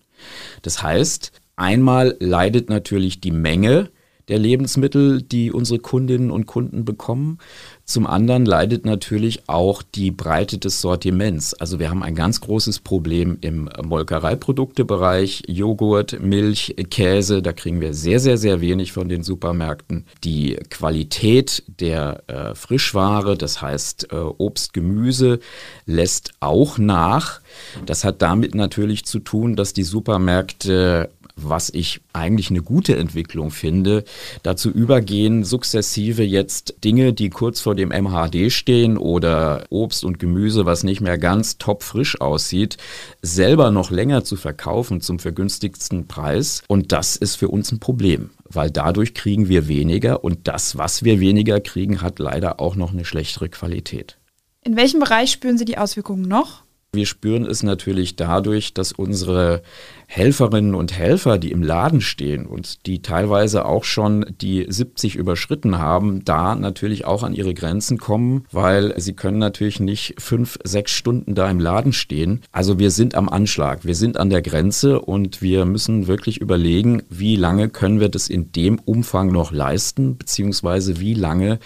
Das 0.62 0.82
heißt, 0.82 1.32
einmal 1.56 2.16
leidet 2.20 2.68
natürlich 2.68 3.20
die 3.20 3.32
Menge 3.32 3.90
der 4.32 4.38
Lebensmittel, 4.38 5.20
die 5.20 5.52
unsere 5.52 5.78
Kundinnen 5.78 6.30
und 6.30 6.46
Kunden 6.46 6.86
bekommen. 6.86 7.36
Zum 7.84 8.06
anderen 8.06 8.46
leidet 8.46 8.86
natürlich 8.86 9.46
auch 9.46 9.82
die 9.82 10.10
Breite 10.10 10.56
des 10.56 10.80
Sortiments. 10.80 11.52
Also 11.52 11.78
wir 11.78 11.90
haben 11.90 12.02
ein 12.02 12.14
ganz 12.14 12.40
großes 12.40 12.80
Problem 12.80 13.36
im 13.42 13.68
Molkereiproduktebereich, 13.84 15.42
Joghurt, 15.48 16.18
Milch, 16.22 16.74
Käse, 16.88 17.42
da 17.42 17.52
kriegen 17.52 17.82
wir 17.82 17.92
sehr, 17.92 18.20
sehr, 18.20 18.38
sehr 18.38 18.62
wenig 18.62 18.92
von 18.92 19.10
den 19.10 19.22
Supermärkten. 19.22 20.06
Die 20.24 20.56
Qualität 20.70 21.64
der 21.66 22.22
äh, 22.28 22.54
Frischware, 22.54 23.36
das 23.36 23.60
heißt 23.60 24.12
äh, 24.12 24.16
Obst, 24.16 24.72
Gemüse, 24.72 25.40
lässt 25.84 26.32
auch 26.40 26.78
nach. 26.78 27.42
Das 27.84 28.04
hat 28.04 28.22
damit 28.22 28.54
natürlich 28.54 29.04
zu 29.04 29.18
tun, 29.18 29.56
dass 29.56 29.74
die 29.74 29.82
Supermärkte 29.82 31.10
was 31.48 31.70
ich 31.70 32.00
eigentlich 32.12 32.50
eine 32.50 32.62
gute 32.62 32.96
Entwicklung 32.96 33.50
finde, 33.50 34.04
dazu 34.42 34.70
übergehen, 34.70 35.44
sukzessive 35.44 36.22
jetzt 36.22 36.76
Dinge, 36.84 37.12
die 37.12 37.30
kurz 37.30 37.60
vor 37.60 37.74
dem 37.74 37.90
MHD 37.90 38.52
stehen 38.52 38.96
oder 38.96 39.64
Obst 39.70 40.04
und 40.04 40.18
Gemüse, 40.18 40.66
was 40.66 40.84
nicht 40.84 41.00
mehr 41.00 41.18
ganz 41.18 41.58
topfrisch 41.58 42.20
aussieht, 42.20 42.76
selber 43.22 43.70
noch 43.70 43.90
länger 43.90 44.24
zu 44.24 44.36
verkaufen 44.36 45.00
zum 45.00 45.18
vergünstigsten 45.18 46.06
Preis. 46.06 46.62
Und 46.68 46.92
das 46.92 47.16
ist 47.16 47.36
für 47.36 47.48
uns 47.48 47.72
ein 47.72 47.80
Problem, 47.80 48.30
weil 48.44 48.70
dadurch 48.70 49.14
kriegen 49.14 49.48
wir 49.48 49.68
weniger 49.68 50.24
und 50.24 50.48
das, 50.48 50.76
was 50.76 51.04
wir 51.04 51.20
weniger 51.20 51.60
kriegen, 51.60 52.02
hat 52.02 52.18
leider 52.18 52.60
auch 52.60 52.76
noch 52.76 52.92
eine 52.92 53.04
schlechtere 53.04 53.48
Qualität. 53.48 54.18
In 54.64 54.76
welchem 54.76 55.00
Bereich 55.00 55.32
spüren 55.32 55.58
Sie 55.58 55.64
die 55.64 55.78
Auswirkungen 55.78 56.22
noch? 56.22 56.62
Wir 56.94 57.06
spüren 57.06 57.46
es 57.46 57.62
natürlich 57.62 58.16
dadurch, 58.16 58.74
dass 58.74 58.92
unsere 58.92 59.62
Helferinnen 60.08 60.74
und 60.74 60.92
Helfer, 60.92 61.38
die 61.38 61.50
im 61.50 61.62
Laden 61.62 62.02
stehen 62.02 62.44
und 62.44 62.84
die 62.84 63.00
teilweise 63.00 63.64
auch 63.64 63.84
schon 63.84 64.26
die 64.42 64.66
70 64.68 65.16
überschritten 65.16 65.78
haben, 65.78 66.22
da 66.22 66.54
natürlich 66.54 67.06
auch 67.06 67.22
an 67.22 67.32
ihre 67.32 67.54
Grenzen 67.54 67.96
kommen, 67.96 68.44
weil 68.52 68.92
sie 69.00 69.14
können 69.14 69.38
natürlich 69.38 69.80
nicht 69.80 70.16
fünf, 70.18 70.58
sechs 70.64 70.92
Stunden 70.92 71.34
da 71.34 71.50
im 71.50 71.60
Laden 71.60 71.94
stehen. 71.94 72.42
Also 72.52 72.78
wir 72.78 72.90
sind 72.90 73.14
am 73.14 73.30
Anschlag, 73.30 73.86
wir 73.86 73.94
sind 73.94 74.18
an 74.18 74.28
der 74.28 74.42
Grenze 74.42 75.00
und 75.00 75.40
wir 75.40 75.64
müssen 75.64 76.08
wirklich 76.08 76.42
überlegen, 76.42 77.04
wie 77.08 77.36
lange 77.36 77.70
können 77.70 78.00
wir 78.00 78.10
das 78.10 78.28
in 78.28 78.52
dem 78.52 78.78
Umfang 78.78 79.32
noch 79.32 79.50
leisten, 79.50 80.18
beziehungsweise 80.18 81.00
wie 81.00 81.14
lange 81.14 81.58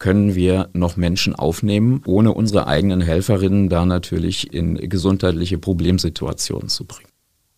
können 0.00 0.34
wir 0.34 0.70
noch 0.72 0.96
Menschen 0.96 1.36
aufnehmen, 1.36 2.02
ohne 2.06 2.32
unsere 2.32 2.66
eigenen 2.66 3.02
Helferinnen 3.02 3.68
da 3.68 3.84
natürlich 3.86 4.52
in 4.52 4.76
gesundheitliche 4.76 5.58
Problemsituationen 5.58 6.68
zu 6.68 6.86
bringen. 6.86 7.10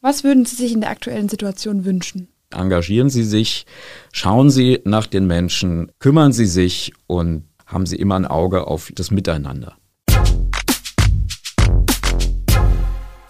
Was 0.03 0.25
würden 0.25 0.45
Sie 0.45 0.57
sich 0.57 0.73
in 0.73 0.81
der 0.81 0.91
aktuellen 0.91 1.29
Situation 1.29 1.85
wünschen? 1.87 2.29
Engagieren 2.51 3.09
Sie 3.09 3.23
sich, 3.23 3.65
schauen 4.13 4.51
Sie 4.51 4.81
nach 4.85 5.07
den 5.07 5.27
Menschen, 5.27 5.93
kümmern 6.01 6.33
Sie 6.33 6.47
sich 6.47 6.93
und 7.07 7.45
haben 7.65 7.87
Sie 7.87 7.97
immer 7.97 8.17
ein 8.17 8.27
Auge 8.27 8.67
auf 8.67 8.91
das 8.95 9.11
Miteinander. 9.13 9.77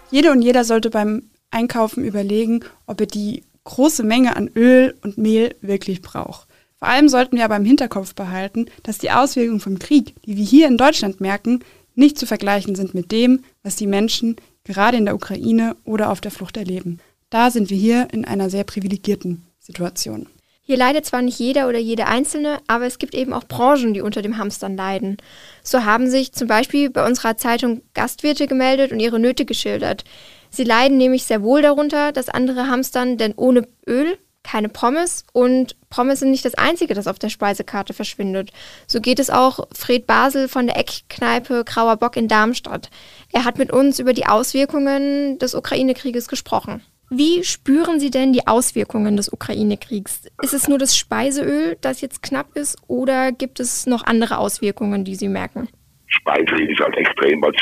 Jede 0.09 0.31
und 0.31 0.41
jeder 0.41 0.63
sollte 0.63 0.89
beim 0.89 1.29
Einkaufen 1.51 2.03
überlegen, 2.03 2.61
ob 2.87 2.99
er 2.99 3.07
die 3.07 3.43
große 3.63 4.03
Menge 4.03 4.35
an 4.35 4.49
Öl 4.55 4.95
und 5.03 5.19
Mehl 5.19 5.55
wirklich 5.61 6.01
braucht. 6.01 6.47
Vor 6.83 6.89
allem 6.89 7.07
sollten 7.07 7.37
wir 7.37 7.45
aber 7.45 7.55
im 7.55 7.63
Hinterkopf 7.63 8.13
behalten, 8.13 8.65
dass 8.83 8.97
die 8.97 9.09
Auswirkungen 9.09 9.61
vom 9.61 9.79
Krieg, 9.79 10.15
die 10.25 10.35
wir 10.35 10.43
hier 10.43 10.67
in 10.67 10.77
Deutschland 10.77 11.21
merken, 11.21 11.63
nicht 11.95 12.17
zu 12.17 12.25
vergleichen 12.25 12.75
sind 12.75 12.93
mit 12.93 13.13
dem, 13.13 13.45
was 13.63 13.77
die 13.77 13.87
Menschen 13.87 14.35
gerade 14.65 14.97
in 14.97 15.05
der 15.05 15.15
Ukraine 15.15 15.77
oder 15.85 16.11
auf 16.11 16.19
der 16.19 16.31
Flucht 16.31 16.57
erleben. 16.57 16.99
Da 17.29 17.51
sind 17.51 17.69
wir 17.69 17.77
hier 17.77 18.09
in 18.11 18.25
einer 18.25 18.49
sehr 18.49 18.65
privilegierten 18.65 19.43
Situation. 19.61 20.27
Hier 20.61 20.75
leidet 20.75 21.05
zwar 21.05 21.21
nicht 21.21 21.39
jeder 21.39 21.69
oder 21.69 21.79
jede 21.79 22.05
Einzelne, 22.05 22.59
aber 22.67 22.85
es 22.85 22.99
gibt 22.99 23.15
eben 23.15 23.31
auch 23.31 23.45
Branchen, 23.45 23.93
die 23.93 24.01
unter 24.01 24.21
dem 24.21 24.37
Hamstern 24.37 24.75
leiden. 24.75 25.15
So 25.63 25.85
haben 25.85 26.09
sich 26.09 26.33
zum 26.33 26.49
Beispiel 26.49 26.89
bei 26.89 27.07
unserer 27.07 27.37
Zeitung 27.37 27.81
Gastwirte 27.93 28.45
gemeldet 28.45 28.91
und 28.91 28.99
ihre 28.99 29.21
Nöte 29.21 29.45
geschildert. 29.45 30.03
Sie 30.49 30.65
leiden 30.65 30.97
nämlich 30.97 31.23
sehr 31.23 31.43
wohl 31.43 31.61
darunter, 31.61 32.11
dass 32.11 32.27
andere 32.27 32.67
hamstern, 32.67 33.17
denn 33.17 33.35
ohne 33.37 33.69
Öl 33.87 34.17
keine 34.43 34.69
Pommes 34.69 35.25
und 35.33 35.75
Pommes 35.89 36.19
sind 36.19 36.31
nicht 36.31 36.45
das 36.45 36.55
Einzige, 36.55 36.93
das 36.93 37.07
auf 37.07 37.19
der 37.19 37.29
Speisekarte 37.29 37.93
verschwindet. 37.93 38.51
So 38.87 38.99
geht 38.99 39.19
es 39.19 39.29
auch 39.29 39.67
Fred 39.73 40.05
Basel 40.05 40.47
von 40.47 40.67
der 40.67 40.77
Eckkneipe 40.77 41.63
Grauer 41.65 41.97
Bock 41.97 42.17
in 42.17 42.27
Darmstadt. 42.27 42.89
Er 43.31 43.45
hat 43.45 43.57
mit 43.57 43.71
uns 43.71 43.99
über 43.99 44.13
die 44.13 44.25
Auswirkungen 44.25 45.39
des 45.39 45.55
Ukraine-Krieges 45.55 46.27
gesprochen. 46.27 46.81
Wie 47.09 47.43
spüren 47.43 47.99
Sie 47.99 48.09
denn 48.09 48.33
die 48.33 48.47
Auswirkungen 48.47 49.17
des 49.17 49.31
Ukraine-Kriegs? 49.31 50.23
Ist 50.41 50.53
es 50.53 50.67
nur 50.67 50.79
das 50.79 50.97
Speiseöl, 50.97 51.77
das 51.81 52.01
jetzt 52.01 52.23
knapp 52.23 52.55
ist, 52.55 52.77
oder 52.87 53.31
gibt 53.31 53.59
es 53.59 53.85
noch 53.85 54.03
andere 54.03 54.39
Auswirkungen, 54.39 55.03
die 55.03 55.15
Sie 55.15 55.27
merken? 55.27 55.69
Speiseöl 56.07 56.71
ist 56.71 56.79
halt 56.79 56.95
extrem, 56.97 57.41
weil 57.41 57.53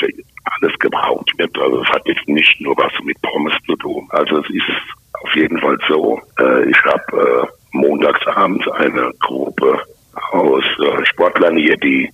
alles 0.44 0.78
gebraucht 0.80 1.32
wird. 1.38 1.58
Also 1.58 1.84
es 1.84 1.90
hat 1.90 2.06
jetzt 2.06 2.28
nicht 2.28 2.62
nur 2.62 2.76
was 2.78 2.92
mit 3.04 3.22
Pommes 3.22 3.54
zu 3.66 3.76
tun. 3.78 4.08
Also 4.12 4.38
es 4.38 4.50
ist 4.50 5.01
auf 5.32 5.36
jeden 5.36 5.60
Fall 5.60 5.78
so. 5.88 6.20
Äh, 6.40 6.70
ich 6.70 6.84
habe 6.84 7.48
äh, 7.48 7.78
montagsabends 7.78 8.68
eine 8.70 9.12
Gruppe 9.22 9.80
aus 10.32 10.64
äh, 10.80 11.06
Sportlern 11.06 11.58
hier, 11.58 11.78
die 11.78 12.12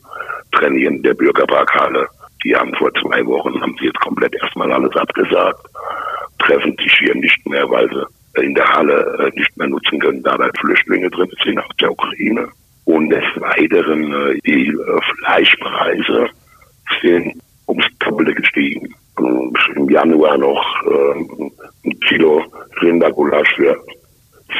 trainieren 0.51 0.97
in 0.97 1.03
der 1.03 1.13
Bürgerparkhalle. 1.15 2.07
Die 2.43 2.55
haben 2.55 2.73
vor 2.75 2.93
zwei 3.01 3.25
Wochen, 3.25 3.59
haben 3.59 3.75
sie 3.79 3.87
jetzt 3.87 3.99
komplett 3.99 4.35
erstmal 4.35 4.71
alles 4.71 4.95
abgesagt, 4.95 5.59
treffen 6.39 6.75
sich 6.77 6.93
hier 6.99 7.15
nicht 7.15 7.45
mehr, 7.47 7.67
weil 7.69 7.89
sie 7.89 8.43
in 8.43 8.53
der 8.53 8.69
Halle 8.69 9.17
äh, 9.19 9.39
nicht 9.39 9.57
mehr 9.57 9.67
nutzen 9.67 9.99
können, 9.99 10.21
da 10.21 10.37
da 10.37 10.49
Flüchtlinge 10.59 11.09
drin 11.09 11.31
sind 11.43 11.59
aus 11.59 11.75
der 11.81 11.91
Ukraine. 11.91 12.47
Und 12.85 13.09
des 13.09 13.23
Weiteren, 13.37 14.13
äh, 14.13 14.39
die 14.45 14.67
äh, 14.67 14.99
Fleischpreise 15.17 16.29
sind 17.01 17.41
ums 17.67 17.85
Doppelte 17.99 18.35
gestiegen. 18.35 18.93
Im 19.75 19.89
Januar 19.89 20.37
noch 20.37 20.63
äh, 20.85 21.87
ein 21.87 21.99
Kilo 22.01 22.45
Rindergulasch 22.87 23.53
für 23.55 23.77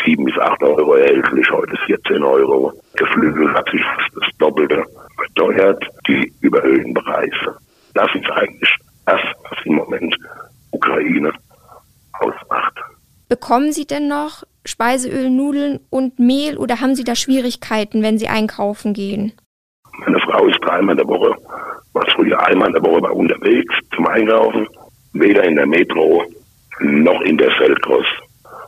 7 0.06 0.26
bis 0.26 0.38
8 0.38 0.62
Euro 0.64 0.96
erhältlich, 0.96 1.50
heute 1.50 1.78
14 1.86 2.24
Euro. 2.24 2.74
Geflügel 2.96 3.54
hat 3.54 3.70
sich 3.70 3.82
fast 3.82 4.10
das 4.16 4.38
Doppelte 4.38 4.84
verteuert, 5.16 5.82
die 6.08 6.32
überhöhten 6.42 6.94
Preise. 6.94 7.58
Das 7.94 8.08
ist 8.14 8.30
eigentlich 8.32 8.70
das, 9.06 9.22
was 9.44 9.66
im 9.66 9.76
Moment 9.76 10.16
Ukraine 10.72 11.32
ausmacht. 12.20 12.74
Bekommen 13.30 13.72
Sie 13.72 13.88
denn 13.88 14.08
noch 14.08 14.44
Speiseöl, 14.66 15.30
Nudeln 15.30 15.80
und 15.90 16.20
Mehl 16.20 16.58
oder 16.58 16.82
haben 16.82 16.96
Sie 16.96 17.06
da 17.06 17.16
Schwierigkeiten, 17.16 18.04
wenn 18.04 18.18
Sie 18.18 18.28
einkaufen 18.28 18.94
gehen? 18.94 19.34
Meine 20.00 20.20
Frau 20.20 20.46
ist 20.48 20.60
dreimal 20.62 20.92
in 20.92 20.98
der 20.98 21.08
Woche, 21.08 21.34
war 21.94 22.06
früher 22.14 22.40
einmal 22.46 22.68
in 22.68 22.74
der 22.74 22.84
Woche 22.84 23.02
bei 23.02 23.10
unterwegs 23.10 23.74
zum 23.96 24.06
Einkaufen, 24.08 24.68
weder 25.14 25.44
in 25.44 25.56
der 25.56 25.66
Metro 25.66 26.24
noch 26.80 27.22
in 27.22 27.38
der 27.38 27.52
Feldkross. 27.52 28.06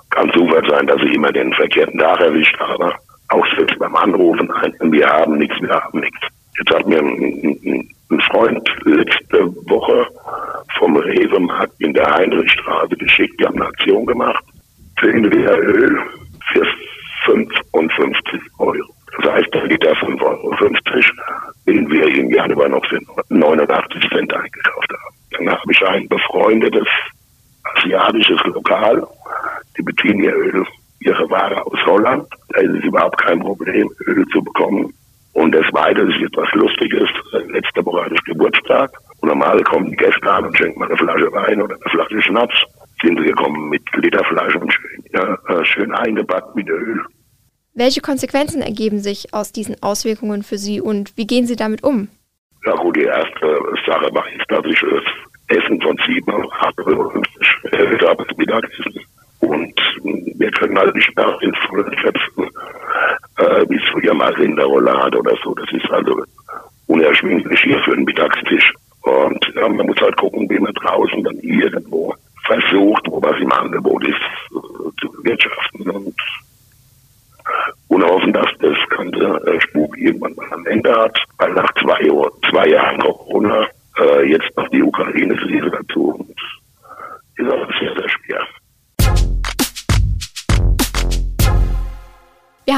Kann 0.10 0.32
Zufall 0.32 0.63
sein, 0.70 0.88
dass 0.88 1.01
ich 1.01 1.13
immer 1.13 1.32
den 1.32 1.54
verkehrten 1.54 2.00
Tag 2.00 2.20
erwischt 2.20 2.58
habe. 2.60 2.94
Auch 3.30 3.46
selbst 3.56 3.78
beim 3.78 3.96
Anrufen, 3.96 4.51
wir 4.82 5.08
haben 5.08 5.38
nichts, 5.38 5.62
wir 5.62 5.70
haben 5.70 6.00
nichts. 6.00 6.20
Jetzt 6.58 6.74
hat 6.74 6.88
mir 6.88 7.00
ein, 7.00 7.89
ein 8.10 8.22
Freund 8.22 8.68
letzte 8.86 9.46
Woche 9.70 10.08
vom 10.78 10.98
Rewe-Markt 10.98 11.80
in 11.80 11.94
der 11.94 12.10
Heinrichstraße 12.12 12.96
geschickt, 12.96 13.39
die 13.39 13.46
haben 13.46 13.56
eine 13.56 13.68
Aktion 13.68 14.06
gemacht. 14.06 14.44
10 15.00 15.24
Liter 15.25 15.58
Öl 15.58 16.00
für 16.51 16.66
55 17.25 18.42
Euro. 18.58 18.75
Das 19.22 19.34
heißt, 19.34 19.54
der 19.54 19.66
Liter 19.66 19.92
5,50 19.94 20.22
Euro, 20.22 20.56
den 21.68 21.89
wir 21.89 22.08
im 22.08 22.32
Januar 22.32 22.70
noch 22.70 22.86
für 22.86 23.00
89 23.30 24.10
Cent 24.10 24.34
eingekauft 24.34 24.92
haben. 24.92 25.16
Dann 25.32 25.50
habe 25.51 25.72
ich 25.72 25.88
ein 25.88 26.08
befreundetes 26.08 26.88
asiatisches 27.96 28.41
Lokal. 28.46 29.05
Die 29.77 29.81
beziehen 29.81 30.24
ihr 30.24 30.34
Öl, 30.34 30.65
ihre 31.00 31.29
Ware 31.29 31.65
aus 31.65 31.79
Holland. 31.86 32.27
Da 32.50 32.62
ist 32.62 32.75
es 32.75 32.84
überhaupt 32.84 33.17
kein 33.22 33.39
Problem, 33.39 33.89
Öl 34.08 34.25
zu 34.27 34.41
bekommen. 34.41 34.93
Und 35.34 35.53
das 35.53 35.65
Zweite 35.67 36.01
ist 36.01 36.22
etwas 36.22 36.51
Lustiges. 36.53 37.10
Letzte 37.48 37.86
Woche 37.86 38.05
hatte 38.05 38.15
ich 38.15 38.24
Geburtstag. 38.24 38.91
Und 39.22 39.29
normal 39.29 39.62
kommen 39.63 39.89
die 39.91 39.96
Gäste 39.96 40.31
an 40.31 40.46
und 40.46 40.58
schenken 40.58 40.79
mal 40.79 40.88
eine 40.88 40.98
Flasche 40.98 41.31
Wein 41.31 41.62
oder 41.62 41.75
eine 41.75 41.91
Flasche 41.91 42.22
Schnaps. 42.22 42.55
Sind 43.01 43.19
sie 43.19 43.27
gekommen 43.27 43.69
mit 43.69 43.81
Literflaschen 43.96 44.69
schön, 44.69 45.03
ja, 45.13 45.38
äh, 45.48 45.63
schön 45.63 45.93
eingepackt 45.93 46.55
mit 46.55 46.67
Öl. 46.67 47.01
Welche 47.74 48.01
Konsequenzen 48.01 48.62
ergeben 48.62 49.00
sich 49.00 49.34
aus 49.34 49.53
diesen 49.53 49.81
Auswirkungen 49.81 50.43
für 50.43 50.58
Sie 50.58 50.81
und 50.81 51.15
wie 51.15 51.27
gehen 51.27 51.46
Sie 51.46 51.55
damit 51.55 51.84
um? 51.84 52.10
Ja 52.65 52.74
gut, 52.74 52.98
die 52.98 53.03
erste 53.03 53.58
Sache 53.86 54.13
war 54.13 54.25
jetzt, 54.29 54.50
dass 54.50 54.65
ich 54.65 54.79
das 54.81 55.58
Essen 55.58 55.81
von 55.81 55.98
7 56.05 56.31
auf 56.31 56.51
8,50 56.51 56.88
Euro 56.88 57.24
erhöht 57.73 58.05
habe, 58.07 58.25
das 58.27 58.38
Mittagessen. 58.38 58.99
Und 59.39 59.79
wir 60.03 60.51
können 60.51 60.77
halt 60.77 60.95
nicht 60.95 61.15
mehr 61.15 61.38
in 61.41 61.53
vollen 61.55 61.97
Schöpfen, 61.97 62.45
äh, 63.38 63.65
wie 63.69 63.77
es 63.77 63.89
früher 63.91 64.13
mal 64.13 64.33
Rinderroulade 64.33 65.17
oder 65.19 65.35
so. 65.43 65.53
Das 65.55 65.71
ist 65.71 65.89
also 65.91 66.23
unerschwinglich 66.88 67.61
hier 67.61 67.79
für 67.81 67.95
den 67.95 68.05
Mittagstisch. 68.05 68.73
Und 69.01 69.53
ja, 69.55 69.67
man 69.69 69.85
muss 69.85 69.99
halt 70.01 70.17
gucken, 70.17 70.49
wie 70.49 70.59
man 70.59 70.73
draußen 70.73 71.23
dann 71.23 71.38
irgendwo 71.39 72.13
versucht, 72.45 73.03
wo 73.07 73.21
was 73.21 73.39
im 73.39 73.51
Angebot 73.51 74.05
ist, 74.07 74.15
äh, 74.51 75.01
zu 75.01 75.23
wirtschaften. 75.23 75.89
Und 75.89 76.15
und 77.88 78.03
hoffen, 78.03 78.33
dass 78.33 78.49
das 78.59 78.77
ganze 78.89 79.25
äh, 79.47 79.59
Spuk 79.61 79.97
irgendwann 79.97 80.35
mal 80.35 80.51
am 80.51 80.65
Ende 80.67 80.95
hat, 80.95 81.17
weil 81.38 81.51
nach 81.53 81.73
zwei, 81.73 82.07
zwei 82.49 82.67
Jahren 82.67 82.99
Corona 82.99 83.65
äh, 83.99 84.29
jetzt 84.29 84.55
noch 84.55 84.67
die 84.69 84.83
Ukraine-Krise 84.83 85.71
dazu 85.71 86.09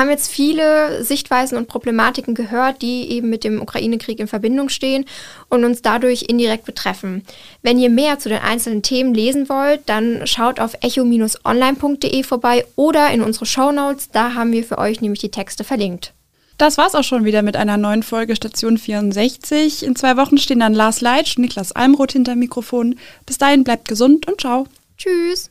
haben 0.01 0.09
jetzt 0.09 0.29
viele 0.29 1.03
Sichtweisen 1.03 1.57
und 1.57 1.67
Problematiken 1.67 2.35
gehört, 2.35 2.81
die 2.81 3.11
eben 3.11 3.29
mit 3.29 3.43
dem 3.43 3.61
Ukraine-Krieg 3.61 4.19
in 4.19 4.27
Verbindung 4.27 4.69
stehen 4.69 5.05
und 5.49 5.63
uns 5.63 5.81
dadurch 5.81 6.23
indirekt 6.23 6.65
betreffen. 6.65 7.23
Wenn 7.61 7.79
ihr 7.79 7.89
mehr 7.89 8.19
zu 8.19 8.27
den 8.27 8.39
einzelnen 8.39 8.81
Themen 8.81 9.13
lesen 9.13 9.47
wollt, 9.47 9.81
dann 9.85 10.25
schaut 10.25 10.59
auf 10.59 10.73
echo-online.de 10.81 12.23
vorbei 12.23 12.65
oder 12.75 13.11
in 13.11 13.21
unsere 13.21 13.45
Shownotes, 13.45 14.09
da 14.09 14.33
haben 14.33 14.51
wir 14.51 14.63
für 14.63 14.79
euch 14.79 15.01
nämlich 15.01 15.21
die 15.21 15.31
Texte 15.31 15.63
verlinkt. 15.63 16.13
Das 16.57 16.77
war's 16.77 16.95
auch 16.95 17.03
schon 17.03 17.25
wieder 17.25 17.41
mit 17.41 17.55
einer 17.55 17.77
neuen 17.77 18.03
Folge 18.03 18.35
Station 18.35 18.77
64. 18.77 19.83
In 19.83 19.95
zwei 19.95 20.17
Wochen 20.17 20.37
stehen 20.37 20.59
dann 20.59 20.73
Lars 20.73 21.01
Leitsch 21.01 21.37
und 21.37 21.43
Niklas 21.43 21.71
Almroth 21.71 22.11
hinter 22.11 22.35
Mikrofon. 22.35 22.99
Bis 23.25 23.37
dahin 23.37 23.63
bleibt 23.63 23.87
gesund 23.87 24.27
und 24.27 24.41
ciao. 24.41 24.67
Tschüss. 24.97 25.50